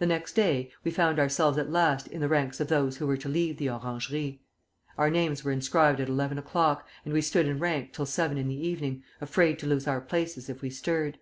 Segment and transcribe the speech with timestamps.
[0.00, 3.16] "The next day we found ourselves at last in the ranks of those who were
[3.18, 4.40] to leave the orangerie.
[4.98, 8.48] Our names were inscribed at eleven o'clock, and we stood in rank till seven in
[8.48, 11.20] the evening, afraid to lose our places if we stirred.